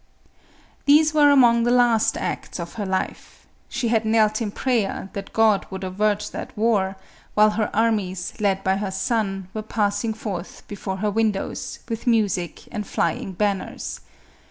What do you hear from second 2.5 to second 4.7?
of her life. She had knelt in